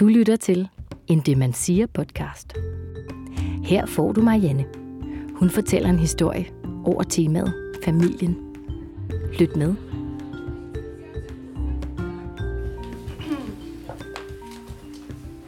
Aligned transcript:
Du 0.00 0.06
lytter 0.06 0.36
til 0.36 0.68
en 1.06 1.20
Det 1.20 1.38
Man 1.38 1.52
Siger 1.52 1.86
podcast. 1.86 2.52
Her 3.64 3.86
får 3.86 4.12
du 4.12 4.22
Marianne. 4.22 4.64
Hun 5.34 5.50
fortæller 5.50 5.88
en 5.88 5.98
historie 5.98 6.52
over 6.84 7.02
temaet 7.02 7.80
familien. 7.84 8.56
Lyt 9.38 9.56
med. 9.56 9.74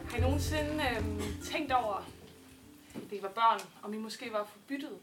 Har 0.09 0.17
I 0.17 0.21
nogensinde 0.21 0.83
øh, 0.91 1.03
tænkt 1.43 1.71
over, 1.71 2.05
at 2.95 3.11
I 3.11 3.21
var 3.21 3.29
børn, 3.29 3.59
om 3.83 3.93
I 3.93 3.97
måske 3.97 4.29
var 4.31 4.47
forbyttet? 4.53 4.93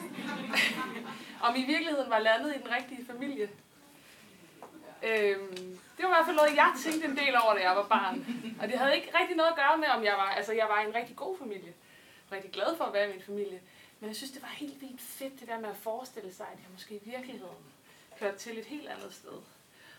om 1.46 1.54
I 1.56 1.62
i 1.62 1.66
virkeligheden 1.66 2.10
var 2.10 2.18
landet 2.18 2.54
i 2.56 2.58
den 2.58 2.70
rigtige 2.80 3.06
familie? 3.12 3.48
Øhm, 5.02 5.78
det 5.96 6.04
var 6.04 6.10
i 6.10 6.14
hvert 6.16 6.26
fald 6.26 6.36
noget, 6.36 6.56
jeg 6.56 6.72
tænkte 6.84 7.08
en 7.08 7.16
del 7.16 7.34
over, 7.42 7.54
da 7.54 7.60
jeg 7.60 7.76
var 7.76 7.86
barn. 7.86 8.26
Og 8.60 8.68
det 8.68 8.78
havde 8.78 8.96
ikke 8.96 9.18
rigtig 9.20 9.36
noget 9.36 9.50
at 9.50 9.56
gøre 9.56 9.78
med, 9.78 9.88
om 9.88 10.04
jeg 10.04 10.14
var, 10.16 10.30
altså 10.30 10.52
jeg 10.52 10.66
var 10.68 10.80
i 10.80 10.88
en 10.88 10.94
rigtig 10.94 11.16
god 11.16 11.38
familie. 11.38 11.72
Rigtig 12.32 12.50
glad 12.50 12.76
for 12.76 12.84
at 12.84 12.92
være 12.92 13.08
i 13.08 13.12
min 13.12 13.22
familie. 13.22 13.60
Men 14.00 14.08
jeg 14.08 14.16
synes, 14.16 14.32
det 14.32 14.42
var 14.42 14.48
helt 14.48 14.80
vildt 14.80 15.00
fedt, 15.00 15.40
det 15.40 15.48
der 15.48 15.60
med 15.60 15.68
at 15.68 15.76
forestille 15.76 16.34
sig, 16.34 16.46
at 16.52 16.58
jeg 16.58 16.68
måske 16.72 16.94
i 16.94 17.10
virkeligheden 17.10 17.64
hørte 18.20 18.38
til 18.38 18.58
et 18.58 18.64
helt 18.64 18.88
andet 18.88 19.14
sted. 19.14 19.38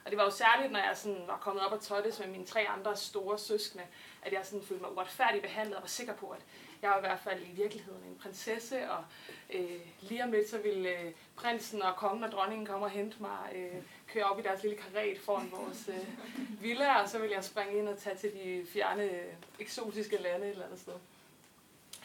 Og 0.06 0.12
det 0.12 0.18
var 0.18 0.24
jo 0.24 0.32
særligt, 0.32 0.72
når 0.72 0.80
jeg 0.80 0.98
sådan 0.98 1.24
var 1.28 1.38
kommet 1.38 1.66
op 1.66 1.72
og 1.72 1.82
tøjtes 1.82 2.20
med 2.20 2.28
mine 2.28 2.46
tre 2.46 2.68
andre 2.68 2.96
store 2.96 3.40
søskende, 3.40 3.84
at 4.22 4.34
jeg 4.34 4.42
sådan 4.44 4.66
følte 4.66 4.84
mig 4.84 4.92
uretfærdigt 4.92 5.44
behandlet 5.44 5.76
og 5.76 5.82
var 5.82 5.88
sikker 5.88 6.14
på, 6.14 6.30
at 6.30 6.42
jeg 6.82 6.90
var 6.90 6.98
i 6.98 7.00
hvert 7.00 7.20
fald 7.20 7.42
i 7.42 7.52
virkeligheden 7.52 8.04
en 8.04 8.20
prinsesse, 8.22 8.92
og 8.92 9.04
øh, 9.50 9.80
lige 10.02 10.24
om 10.24 10.32
lidt 10.32 10.50
så 10.50 10.58
ville 10.58 10.90
øh, 10.90 11.12
prinsen 11.36 11.82
og 11.82 11.96
kongen 11.96 12.24
og 12.24 12.32
dronningen 12.32 12.66
komme 12.66 12.86
og 12.86 12.90
hente 12.90 13.18
mig, 13.22 13.52
øh, 13.56 13.82
køre 14.08 14.24
op 14.24 14.40
i 14.40 14.42
deres 14.42 14.64
lille 14.64 14.78
karet 14.78 15.20
foran 15.20 15.52
vores 15.52 15.90
øh, 15.90 16.64
villa, 16.64 17.02
og 17.02 17.10
så 17.10 17.20
ville 17.20 17.36
jeg 17.36 17.44
springe 17.44 17.80
ind 17.80 17.88
og 17.88 17.98
tage 17.98 18.16
til 18.16 18.34
de 18.34 18.66
fjerne, 18.74 19.04
øh, 19.04 19.34
eksotiske 19.60 20.18
lande 20.18 20.46
et 20.46 20.52
eller 20.52 20.66
andet 20.66 20.80
sted. 20.80 20.94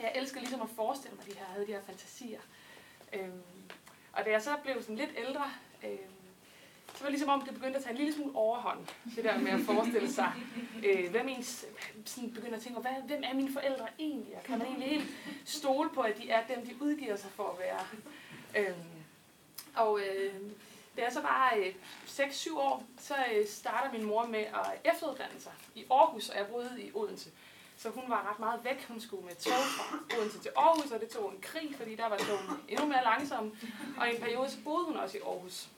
Jeg 0.01 0.13
elsker 0.15 0.41
ligesom 0.41 0.63
at 0.63 0.69
forestille 0.77 1.17
mig, 1.17 1.25
at 1.27 1.33
de 1.33 1.39
her 1.39 1.47
havde 1.47 1.67
de 1.67 1.73
her 1.73 1.83
fantasier. 1.87 2.41
Øhm, 3.13 3.43
og 4.13 4.25
da 4.25 4.31
jeg 4.31 4.43
så 4.43 4.57
blev 4.63 4.83
sådan 4.83 4.97
lidt 4.97 5.11
ældre, 5.17 5.53
øhm, 5.85 5.99
så 6.95 6.99
var 7.01 7.07
det 7.07 7.11
ligesom 7.11 7.29
om, 7.29 7.41
det 7.41 7.55
begyndte 7.55 7.77
at 7.77 7.85
tage 7.85 7.93
en 7.93 7.99
lille 7.99 8.13
smule 8.15 8.37
overhånd. 8.37 8.87
Det 9.17 9.25
der 9.25 9.39
med 9.39 9.51
at 9.51 9.61
forestille 9.61 10.13
sig, 10.13 10.33
øh, 10.85 11.11
hvem 11.11 11.29
ens, 11.29 11.65
sådan 12.05 12.33
begynder 12.33 12.57
at 12.57 12.63
tænke, 12.63 12.81
hvad, 12.81 12.91
hvem 13.07 13.23
er 13.25 13.35
mine 13.35 13.53
forældre 13.53 13.87
egentlig? 13.99 14.37
Og 14.37 14.43
kan 14.43 14.59
man 14.59 14.67
egentlig 14.67 14.89
helt 14.89 15.11
stole 15.45 15.91
på, 15.91 16.01
at 16.01 16.19
de 16.19 16.31
er 16.31 16.47
dem, 16.47 16.67
de 16.67 16.75
udgiver 16.81 17.17
sig 17.17 17.31
for 17.31 17.49
at 17.49 17.59
være? 17.59 17.81
Øhm, 18.57 18.89
og 19.75 20.01
øh, 20.01 20.35
da 20.97 21.03
jeg 21.03 21.13
så 21.13 21.21
var 21.21 21.55
øh, 21.57 21.75
6-7 22.07 22.59
år, 22.59 22.85
så 22.99 23.15
øh, 23.35 23.47
starter 23.49 23.93
min 23.93 24.05
mor 24.05 24.27
med 24.27 24.41
at 24.41 24.93
efteruddanne 24.95 25.41
sig 25.41 25.53
i 25.75 25.85
Aarhus, 25.91 26.29
og 26.29 26.39
jeg 26.39 26.47
boede 26.47 26.83
i 26.83 26.91
Odense. 26.95 27.31
Så 27.77 27.91
hun 27.91 28.05
var 28.09 28.31
ret 28.31 28.39
meget 28.39 28.65
væk. 28.65 28.89
Hun 28.89 29.01
skulle 29.01 29.25
med 29.25 29.35
tog 29.35 29.53
fra 29.53 29.99
Odense 30.19 30.39
til 30.39 30.51
Aarhus, 30.57 30.91
og 30.91 31.01
det 31.01 31.09
tog 31.09 31.33
en 31.33 31.41
krig, 31.41 31.75
fordi 31.77 31.95
der 31.95 32.09
var 32.09 32.17
togen 32.17 32.63
endnu 32.69 32.87
mere 32.87 33.05
langsomme. 33.05 33.53
Og 34.01 34.09
i 34.09 34.15
en 34.15 34.23
periode 34.23 34.51
så 34.51 34.57
boede 34.65 34.85
hun 34.85 34.97
også 34.97 35.19
i 35.19 35.21
Aarhus. 35.21 35.69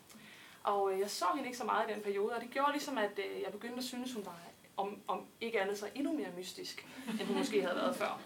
Og 0.63 0.93
øh, 0.93 1.01
jeg 1.01 1.11
så 1.11 1.25
hende 1.35 1.47
ikke 1.47 1.59
så 1.59 1.65
meget 1.65 1.91
i 1.91 1.93
den 1.95 2.03
periode, 2.03 2.35
og 2.35 2.41
det 2.41 2.51
gjorde 2.51 2.73
ligesom, 2.73 2.99
at 2.99 3.19
øh, 3.19 3.43
jeg 3.43 3.53
begyndte 3.53 3.79
at 3.79 3.85
synes, 3.85 4.13
hun 4.13 4.27
var 4.27 4.39
om, 4.77 4.99
om 5.09 5.27
ikke 5.41 5.61
andet 5.61 5.79
så 5.79 5.87
endnu 5.95 6.13
mere 6.13 6.29
mystisk, 6.37 6.87
end 7.09 7.29
hun 7.29 7.39
måske 7.39 7.63
havde 7.63 7.77
været 7.77 7.97
før. 7.97 8.21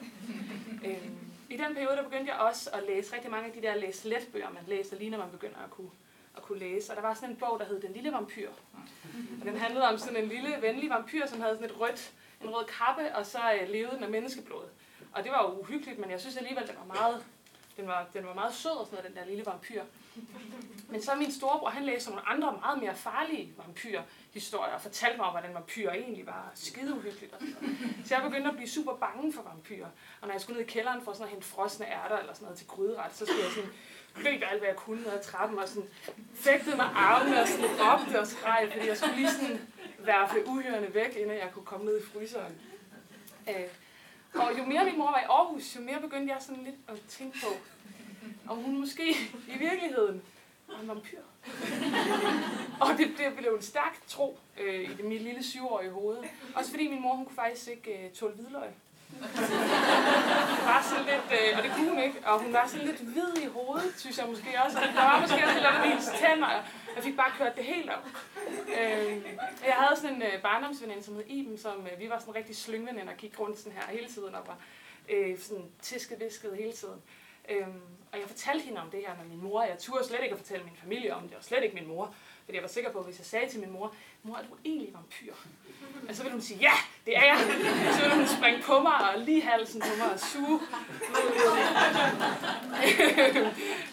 Øh, 0.85 1.09
I 1.51 1.57
den 1.57 1.75
periode 1.75 1.97
der 1.97 2.03
begyndte 2.03 2.33
jeg 2.33 2.41
også 2.41 2.71
at 2.71 2.83
læse 2.87 3.15
rigtig 3.15 3.31
mange 3.31 3.47
af 3.47 3.53
de 3.53 3.63
der 3.63 3.75
læs 3.75 4.05
let 4.05 4.29
bøger, 4.33 4.51
man 4.51 4.63
læser 4.67 4.97
lige 4.97 5.11
når 5.11 5.19
man 5.19 5.31
begynder 5.31 5.59
at 5.65 5.71
kunne, 5.71 5.91
at 6.39 6.45
kunne 6.45 6.59
læse. 6.59 6.93
Og 6.93 6.97
der 6.97 7.03
var 7.03 7.15
sådan 7.15 7.31
en 7.31 7.37
bog, 7.37 7.59
der 7.59 7.65
hed 7.65 7.81
Den 7.81 7.93
Lille 7.93 8.13
Vampyr. 8.13 8.51
Og 9.41 9.47
den 9.47 9.57
handlede 9.57 9.89
om 9.89 9.99
sådan 9.99 10.23
en 10.23 10.29
lille 10.29 10.51
venlig 10.61 10.91
vampyr, 10.91 11.27
som 11.27 11.41
havde 11.41 11.55
sådan 11.55 11.71
et 11.71 11.81
rødt, 11.81 12.13
en 12.43 12.51
rød 12.51 12.65
kappe, 12.65 13.17
og 13.17 13.27
så 13.27 13.39
øh, 13.61 13.69
levede 13.69 13.95
den 13.95 14.05
af 14.05 14.11
menneskeblod. 14.11 14.65
Og 15.13 15.25
det 15.25 15.33
var 15.33 15.43
jo 15.43 15.61
uhyggeligt, 15.61 15.99
men 15.99 16.11
jeg 16.11 16.21
synes 16.21 16.37
alligevel, 16.37 16.67
det 16.67 16.77
var 16.79 16.95
meget, 16.95 17.25
den 17.79 17.89
var, 17.89 18.07
den 18.13 18.27
var 18.27 18.35
meget 18.35 18.55
sød 18.55 18.71
og 18.71 18.87
sådan 18.87 18.99
noget, 18.99 19.11
den 19.11 19.23
der 19.23 19.29
lille 19.31 19.47
vampyr. 19.47 19.83
Men 20.89 21.03
så 21.03 21.15
min 21.15 21.33
storebror, 21.33 21.69
han 21.69 21.85
læste 21.85 22.11
nogle 22.11 22.29
andre 22.29 22.53
meget 22.53 22.83
mere 22.83 22.95
farlige 22.95 23.53
vampyrhistorier 23.57 24.75
og 24.75 24.81
fortalte 24.81 25.17
mig 25.17 25.27
om, 25.27 25.33
hvordan 25.33 25.55
vampyrer 25.55 25.93
egentlig 25.93 26.27
var 26.27 26.51
skide 26.55 26.95
uhyggeligt. 26.95 27.33
Og 27.33 27.41
sådan 27.41 27.55
noget. 27.61 28.07
Så 28.07 28.15
jeg 28.15 28.23
begyndte 28.23 28.51
at 28.51 28.57
blive 28.57 28.69
super 28.69 28.95
bange 28.97 29.33
for 29.33 29.43
vampyrer. 29.43 29.89
Og 30.21 30.27
når 30.27 30.35
jeg 30.35 30.41
skulle 30.41 30.59
ned 30.59 30.69
i 30.69 30.71
kælderen 30.71 31.03
for 31.03 31.13
sådan 31.13 31.25
at 31.25 31.31
hente 31.31 31.47
frosne 31.47 31.87
ærter 31.87 32.19
eller 32.19 32.33
sådan 32.33 32.45
noget 32.45 32.59
til 32.59 32.67
gryderet, 32.67 33.17
så 33.17 33.27
skulle 33.27 33.43
jeg 33.45 33.53
sådan 33.53 33.71
løb 34.17 34.43
alt, 34.51 34.61
hvad 34.61 34.69
jeg 34.69 34.77
kunne 34.77 35.03
ned 35.03 35.13
ad 35.13 35.23
trappen 35.23 35.59
og 35.59 35.69
sådan 35.69 35.89
fægtede 36.35 36.77
med 36.77 36.85
armene 36.95 37.43
og 37.43 37.49
sådan 37.49 37.67
råbte 37.67 38.21
og 38.21 38.27
skreg, 38.27 38.69
fordi 38.73 38.89
jeg 38.89 38.97
skulle 38.97 39.17
lige 39.17 39.31
sådan 39.31 39.61
værfe 39.99 40.47
uhyrene 40.47 40.95
væk, 40.95 41.17
inden 41.17 41.37
jeg 41.37 41.51
kunne 41.55 41.65
komme 41.65 41.87
ned 41.87 42.01
i 42.01 42.05
fryseren. 42.05 42.61
Øh, 43.49 43.69
og 44.35 44.59
jo 44.59 44.65
mere 44.65 44.85
min 44.85 44.99
mor 44.99 45.11
var 45.11 45.21
i 45.21 45.25
Aarhus, 45.29 45.77
jo 45.77 45.81
mere 45.81 46.01
begyndte 46.01 46.35
jeg 46.35 46.43
sådan 46.43 46.65
lidt 46.65 46.77
at 46.89 47.01
tænke 47.09 47.39
på, 47.43 47.49
om 48.49 48.63
hun 48.63 48.81
måske 48.81 49.11
i 49.49 49.59
virkeligheden 49.59 50.23
var 50.69 50.81
en 50.81 50.89
vampyr. 50.89 51.19
og 52.81 52.89
det, 52.99 53.09
det 53.19 53.37
blev 53.37 53.55
en 53.55 53.63
stærk 53.63 54.01
tro 54.07 54.39
øh, 54.61 54.91
i 54.91 54.95
det, 54.95 55.05
mit 55.05 55.23
lille 55.23 55.43
syvårige 55.43 55.91
hoved. 55.91 56.19
Også 56.55 56.71
fordi 56.71 56.89
min 56.89 57.03
mor, 57.03 57.15
hun 57.15 57.25
kunne 57.25 57.37
faktisk 57.37 57.69
ikke 57.69 58.05
øh, 58.05 58.11
tåle 58.11 58.35
hvidløg. 58.35 58.71
Var 60.71 60.83
sådan 60.91 61.05
lidt, 61.13 61.27
øh, 61.41 61.59
og 61.59 61.63
det 61.65 61.73
kunne 61.77 61.89
hun 61.89 61.99
ikke, 61.99 62.19
og 62.25 62.41
hun 62.43 62.53
var 62.53 62.67
sådan 62.67 62.87
lidt 62.87 63.01
hvid 63.01 63.37
i 63.43 63.47
hovedet, 63.47 63.95
synes 63.97 64.19
jeg 64.19 64.27
måske 64.27 64.49
også. 64.65 64.79
Der 64.79 65.05
var 65.05 65.21
måske 65.21 65.35
også 65.45 65.55
lidt 65.55 65.67
af 65.67 65.89
hendes 65.89 66.07
tænder, 66.21 66.47
og 66.47 66.63
jeg 66.97 67.05
fik 67.05 67.17
bare 67.17 67.31
kørt 67.39 67.57
det 67.57 67.65
helt 67.65 67.91
op. 67.91 68.07
Øh, 68.69 69.23
jeg 69.67 69.75
havde 69.75 70.01
sådan 70.01 70.17
en 70.17 70.23
øh, 70.23 70.43
barndomsveninde, 70.43 71.03
som 71.03 71.15
hed 71.15 71.25
Iben, 71.27 71.59
som 71.59 71.87
øh, 71.93 72.01
vi 72.01 72.11
var 72.11 72.19
sådan 72.19 72.35
rigtig 72.35 72.57
slyngveninde 72.57 73.13
og 73.13 73.17
gik 73.17 73.41
rundt 73.41 73.59
sådan 73.59 73.73
her 73.73 73.97
hele 73.97 74.09
tiden 74.09 74.35
og 74.35 74.47
var 74.47 74.59
øh, 75.09 75.39
sådan 75.39 75.65
tisket 75.83 76.57
hele 76.57 76.73
tiden. 76.73 77.03
Øhm, 77.49 77.83
og 78.13 78.19
jeg 78.19 78.29
fortalte 78.29 78.65
hende 78.65 78.81
om 78.81 78.91
det 78.91 79.01
her 79.07 79.17
med 79.17 79.25
min 79.25 79.43
mor. 79.43 79.63
Jeg 79.63 79.79
turde 79.79 80.05
slet 80.05 80.23
ikke 80.23 80.33
at 80.33 80.39
fortælle 80.39 80.65
min 80.65 80.77
familie 80.77 81.15
om 81.15 81.29
det, 81.29 81.37
og 81.37 81.45
slet 81.45 81.63
ikke 81.63 81.75
min 81.75 81.87
mor. 81.87 82.15
Fordi 82.49 82.57
jeg 82.57 82.63
var 82.63 82.69
sikker 82.69 82.91
på, 82.93 82.99
at 82.99 83.05
hvis 83.05 83.19
jeg 83.19 83.27
sagde 83.27 83.49
til 83.49 83.61
min 83.61 83.71
mor, 83.71 83.95
mor, 84.23 84.37
er 84.37 84.43
du 84.43 84.57
egentlig 84.65 84.95
vampyr? 84.95 85.33
Og 85.33 85.39
altså, 86.09 86.17
så 86.17 86.23
ville 86.23 86.33
hun 86.33 86.43
sige, 86.43 86.59
ja, 86.61 86.73
det 87.07 87.17
er 87.17 87.25
jeg. 87.25 87.37
Og 87.89 87.95
så 87.97 88.01
ville 88.01 88.17
hun 88.17 88.27
springe 88.27 88.63
på 88.63 88.81
mig 88.81 89.11
og 89.11 89.21
lige 89.21 89.43
halsen 89.43 89.81
på 89.81 89.97
mig 89.99 90.13
og 90.13 90.21
suge. 90.21 90.61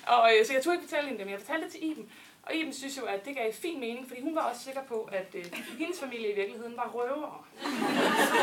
og, 0.15 0.31
øh, 0.31 0.45
så 0.45 0.53
jeg 0.53 0.63
turde 0.63 0.75
ikke 0.75 0.87
fortælle 0.87 1.07
hende 1.07 1.17
det, 1.17 1.27
men 1.27 1.31
jeg 1.31 1.39
fortalte 1.39 1.63
det 1.65 1.71
til 1.71 1.91
Iben. 1.91 2.11
Og 2.43 2.55
Iben 2.55 2.73
synes 2.73 2.97
jo, 2.97 3.03
at 3.03 3.25
det 3.25 3.35
gav 3.35 3.53
fin 3.53 3.79
mening, 3.79 4.07
fordi 4.07 4.21
hun 4.21 4.35
var 4.35 4.41
også 4.41 4.63
sikker 4.63 4.83
på, 4.83 5.09
at 5.11 5.27
øh, 5.33 5.45
hendes 5.79 5.99
familie 5.99 6.31
i 6.31 6.35
virkeligheden 6.35 6.77
var 6.77 6.91
røvere. 6.93 7.37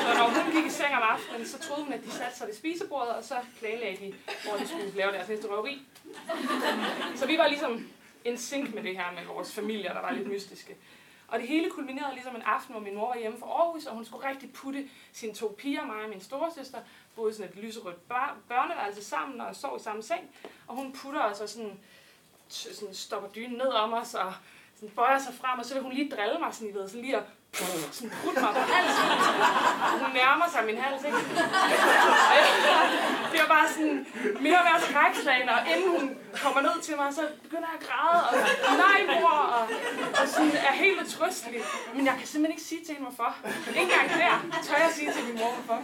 Så 0.04 0.18
når 0.18 0.24
hun 0.28 0.52
gik 0.52 0.66
i 0.66 0.70
seng 0.70 0.94
om 0.94 1.02
aftenen, 1.02 1.46
så 1.46 1.58
troede 1.58 1.84
hun, 1.84 1.92
at 1.92 2.04
de 2.04 2.10
satte 2.10 2.36
sig 2.38 2.46
ved 2.46 2.54
spisebordet, 2.54 3.14
og 3.14 3.24
så 3.24 3.34
planlagde 3.58 3.96
de, 3.96 4.14
hvor 4.44 4.56
de 4.56 4.68
skulle 4.68 4.90
lave 4.96 5.12
deres 5.12 5.28
næste 5.28 5.48
røveri. 5.48 5.82
Så 7.16 7.26
vi 7.26 7.38
var 7.38 7.48
ligesom 7.48 7.86
en 8.24 8.38
sink 8.38 8.74
med 8.74 8.82
det 8.82 8.96
her 8.96 9.12
med 9.12 9.24
vores 9.24 9.54
familier, 9.54 9.92
der 9.92 10.00
var 10.00 10.12
lidt 10.12 10.28
mystiske. 10.28 10.76
Og 11.28 11.38
det 11.38 11.48
hele 11.48 11.70
kulminerede 11.70 12.14
ligesom 12.14 12.36
en 12.36 12.42
aften, 12.42 12.72
hvor 12.72 12.82
min 12.82 12.94
mor 12.94 13.08
var 13.08 13.18
hjemme 13.18 13.38
fra 13.38 13.46
Aarhus, 13.46 13.86
og 13.86 13.94
hun 13.94 14.04
skulle 14.04 14.28
rigtig 14.28 14.52
putte 14.52 14.88
sine 15.12 15.34
to 15.34 15.54
piger, 15.58 15.84
mig 15.84 16.04
og 16.04 16.08
min 16.08 16.20
storesøster, 16.20 16.78
boede 17.16 17.34
sådan 17.34 17.50
et 17.52 17.56
lyserødt 17.56 18.08
børneværelse 18.48 19.04
sammen 19.04 19.40
og 19.40 19.56
sov 19.56 19.76
i 19.76 19.82
samme 19.82 20.02
seng. 20.02 20.30
Og 20.66 20.76
hun 20.76 20.92
putter 20.92 21.20
os 21.20 21.40
og 21.40 21.48
sådan 21.48 21.78
sådan 22.48 22.94
stopper 22.94 23.28
dynen 23.28 23.58
ned 23.58 23.68
om 23.68 23.92
os, 23.92 24.14
og 24.14 24.34
sådan 24.82 24.96
bøjer 24.96 25.18
sig 25.26 25.34
frem, 25.40 25.58
og 25.60 25.64
så 25.66 25.74
vil 25.74 25.82
hun 25.82 25.92
lige 25.92 26.10
drille 26.14 26.38
mig, 26.42 26.50
sådan, 26.54 26.68
I 26.70 26.74
ved, 26.76 26.88
så 26.88 26.96
lige 26.96 27.16
at 27.16 27.26
sådan 27.96 28.12
putte 28.22 28.40
mig 28.44 28.52
på 28.58 28.62
halsen. 28.74 29.06
Hun 30.02 30.10
nærmer 30.20 30.46
sig 30.52 30.60
min 30.70 30.78
hals, 30.82 31.02
ikke? 31.08 31.22
Det 33.32 33.38
var 33.42 33.50
bare 33.56 33.68
sådan 33.74 33.98
mere 34.46 34.58
og 34.62 34.66
mere 34.68 34.80
skrækslagende, 34.88 35.52
og 35.58 35.62
inden 35.72 35.88
hun 35.96 36.04
kommer 36.44 36.60
ned 36.68 36.76
til 36.86 36.94
mig, 37.00 37.08
så 37.18 37.22
begynder 37.44 37.68
jeg 37.72 37.78
at 37.80 37.84
græde, 37.88 38.20
og 38.68 38.74
nej 38.84 38.98
mor, 39.12 39.36
og, 39.56 39.64
og 40.20 40.24
sådan 40.34 40.56
er 40.68 40.74
helt 40.84 40.98
utrystelig. 41.04 41.60
Men 41.96 42.02
jeg 42.08 42.14
kan 42.18 42.26
simpelthen 42.26 42.52
ikke 42.56 42.68
sige 42.70 42.82
til 42.84 42.92
hende, 42.94 43.06
hvorfor. 43.08 43.30
Ikke 43.68 43.80
engang 43.80 44.08
der 44.52 44.60
tør 44.66 44.78
jeg 44.86 44.90
sige 44.98 45.12
til 45.12 45.22
min 45.28 45.36
mor, 45.40 45.52
hvorfor. 45.56 45.78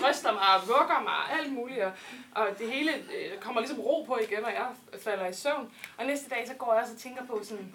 Trøster 0.00 0.32
mig 0.32 0.40
og 0.40 0.54
ah, 0.54 0.68
vugger 0.68 1.00
mig 1.02 1.12
og 1.12 1.38
alt 1.38 1.52
muligt, 1.52 1.80
og, 1.84 1.92
og 2.34 2.46
det 2.58 2.72
hele 2.72 2.92
øh, 2.94 3.38
kommer 3.40 3.60
ligesom 3.60 3.80
ro 3.80 4.02
på 4.02 4.18
igen, 4.22 4.44
og 4.44 4.52
jeg 4.52 4.66
falder 5.04 5.26
i 5.26 5.32
søvn. 5.32 5.72
Og 5.98 6.06
næste 6.06 6.30
dag, 6.30 6.44
så 6.48 6.54
går 6.54 6.72
jeg 6.72 6.82
også 6.82 6.94
og 6.94 7.00
tænker 7.00 7.26
på 7.26 7.40
sådan, 7.44 7.72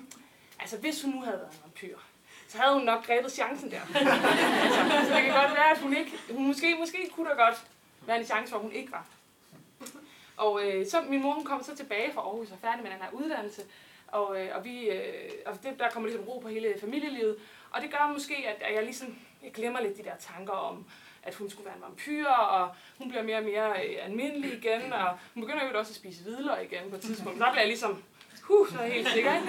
altså 0.60 0.78
hvis 0.78 1.02
hun 1.04 1.14
nu 1.14 1.22
havde 1.22 1.38
været 1.38 1.52
en 1.52 1.60
vampyr, 1.64 1.98
så 2.48 2.58
havde 2.58 2.74
hun 2.74 2.84
nok 2.84 3.06
grebet 3.06 3.32
chancen 3.32 3.72
der. 3.72 3.82
altså, 4.64 5.10
så 5.10 5.16
det 5.16 5.24
kan 5.24 5.34
godt 5.34 5.52
være, 5.52 5.72
at 5.72 5.78
hun 5.78 5.96
ikke... 5.98 6.12
Hun 6.32 6.48
måske, 6.48 6.76
måske 6.80 7.10
kunne 7.16 7.30
der 7.30 7.36
godt 7.36 7.66
være 8.02 8.20
en 8.20 8.26
chance 8.26 8.50
for, 8.50 8.58
at 8.58 8.64
hun 8.64 8.72
ikke 8.72 8.92
var. 8.92 9.06
Og 10.38 10.64
øh, 10.64 10.88
så 10.88 11.02
min 11.02 11.22
mor 11.22 11.34
hun 11.34 11.46
kom 11.46 11.64
så 11.64 11.76
tilbage 11.76 12.14
fra 12.14 12.22
Aarhus 12.22 12.52
og 12.52 12.58
færdig 12.62 12.84
med 12.84 12.92
den 12.92 13.00
her 13.02 13.12
uddannelse. 13.12 13.62
Og, 14.08 14.42
øh, 14.42 14.56
og, 14.56 14.66
vi, 14.66 14.90
øh, 14.90 15.32
og 15.46 15.64
det, 15.64 15.80
der 15.80 15.90
kommer 15.90 16.10
ligesom 16.10 16.28
ro 16.28 16.40
på 16.40 16.48
hele 16.48 16.76
familielivet. 16.82 17.38
Og 17.72 17.82
det 17.82 17.92
gør 17.92 18.14
måske, 18.14 18.36
at, 18.48 18.62
at 18.62 18.76
jeg 18.76 18.84
ligesom 18.84 19.18
jeg 19.44 19.52
glemmer 19.52 19.82
lidt 19.82 19.98
de 19.98 20.04
der 20.04 20.16
tanker 20.20 20.54
om, 20.54 20.86
at 21.28 21.36
hun 21.36 21.50
skulle 21.50 21.66
være 21.66 21.76
en 21.76 21.82
vampyr, 21.82 22.28
og 22.28 22.70
hun 22.98 23.10
bliver 23.10 23.24
mere 23.24 23.38
og 23.38 23.44
mere 23.44 23.70
øh, 23.70 24.06
almindelig 24.06 24.54
igen, 24.54 24.94
og 24.94 25.18
hun 25.34 25.44
begynder 25.44 25.64
jo 25.64 25.80
også 25.80 25.92
at 25.92 25.96
spise 25.96 26.24
hvidløg 26.24 26.64
igen 26.64 26.90
på 26.90 26.96
et 26.96 27.02
tidspunkt. 27.02 27.38
Så 27.38 27.46
bliver 27.52 27.62
jeg 27.62 27.68
ligesom 27.68 28.04
huh, 28.48 28.70
så 28.70 28.78
er 28.80 28.84
jeg 28.84 28.94
helt 28.94 29.10
sikker, 29.10 29.34
ikke? 29.36 29.48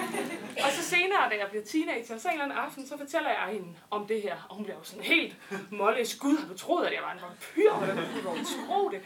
Og 0.65 0.71
så 0.71 0.83
senere, 0.83 1.29
da 1.31 1.35
jeg 1.39 1.47
bliver 1.49 1.65
teenager, 1.65 2.17
så 2.17 2.27
en 2.27 2.33
eller 2.33 2.43
anden 2.43 2.57
aften, 2.57 2.87
så 2.87 2.97
fortæller 2.97 3.29
jeg 3.29 3.47
hende 3.51 3.67
om 3.91 4.07
det 4.07 4.21
her. 4.21 4.35
Og 4.49 4.55
hun 4.55 4.63
bliver 4.65 4.77
jo 4.77 4.83
sådan 4.83 5.03
helt 5.03 5.35
mollig 5.71 6.07
skud. 6.07 6.37
Har 6.37 6.47
du 6.47 6.57
troet, 6.57 6.85
at 6.85 6.93
jeg 6.93 7.01
var 7.03 7.13
en 7.13 7.21
vampyr? 7.21 7.71
Hvordan 7.73 7.95
kunne 7.95 8.39
du 8.39 8.45
tro 8.45 8.89
det? 8.89 9.01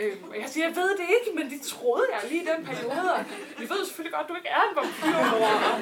Øh, 0.00 0.16
og 0.30 0.36
jeg 0.40 0.48
siger, 0.48 0.66
jeg 0.66 0.76
ved 0.76 0.90
det 1.00 1.06
ikke, 1.16 1.38
men 1.38 1.50
det 1.50 1.60
troede 1.62 2.06
jeg 2.14 2.30
lige 2.30 2.42
i 2.42 2.46
den 2.46 2.64
periode. 2.66 3.14
Og 3.14 3.24
vi 3.58 3.64
ved 3.72 3.84
selvfølgelig 3.86 4.14
godt, 4.16 4.24
at 4.24 4.28
du 4.28 4.34
ikke 4.40 4.48
er 4.58 4.62
en 4.70 4.76
vampyr, 4.80 5.18
mor. 5.32 5.52
Og, 5.70 5.76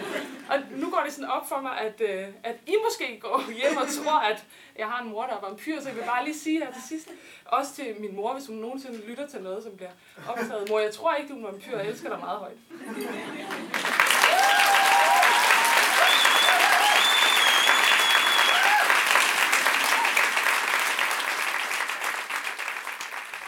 og 0.52 0.58
nu 0.80 0.90
går 0.90 1.02
det 1.04 1.12
sådan 1.12 1.30
op 1.30 1.48
for 1.48 1.60
mig, 1.60 1.78
at, 1.80 2.00
øh, 2.00 2.28
at 2.42 2.56
I 2.66 2.74
måske 2.86 3.20
går 3.20 3.52
hjem 3.60 3.76
og 3.76 3.88
tror, 3.88 4.18
at 4.18 4.44
jeg 4.78 4.86
har 4.86 5.02
en 5.02 5.10
mor, 5.10 5.22
der 5.22 5.36
er 5.36 5.40
vampyr. 5.40 5.80
Så 5.80 5.88
jeg 5.88 5.96
vil 5.96 6.02
bare 6.02 6.24
lige 6.24 6.38
sige 6.38 6.58
her 6.58 6.72
til 6.72 6.82
sidst. 6.88 7.08
Også 7.44 7.74
til 7.74 7.94
min 8.00 8.16
mor, 8.16 8.32
hvis 8.32 8.46
hun 8.46 8.56
nogensinde 8.56 9.06
lytter 9.06 9.26
til 9.26 9.42
noget, 9.42 9.62
som 9.62 9.76
bliver 9.76 9.90
optaget. 10.28 10.68
Mor, 10.68 10.78
jeg 10.78 10.94
tror 10.94 11.14
ikke, 11.14 11.28
du 11.28 11.34
er 11.34 11.38
en 11.38 11.44
vampyr. 11.44 11.78
Jeg 11.78 11.88
elsker 11.88 12.08
dig 12.08 12.18
meget 12.18 12.38
højt. 12.38 12.56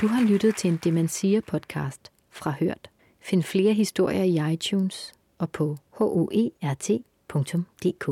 Du 0.00 0.07
har 0.07 0.23
lyttet 0.23 0.57
til 0.57 0.71
en 0.71 0.81
Demensia 0.85 1.41
podcast 1.41 2.12
fra 2.31 2.55
Hørt. 2.61 2.91
Find 3.21 3.43
flere 3.43 3.73
historier 3.73 4.23
i 4.23 4.53
iTunes 4.53 5.15
og 5.39 5.51
på 5.51 5.77
hoert.dk. 5.91 8.09